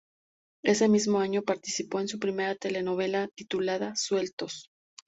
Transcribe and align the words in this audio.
Ese 0.63 0.87
mismo 0.89 1.19
año 1.19 1.43
participó 1.43 1.99
en 1.99 2.07
su 2.07 2.17
primera 2.17 2.55
telenovela, 2.55 3.27
titulada 3.35 3.95
"Sueltos". 3.95 4.71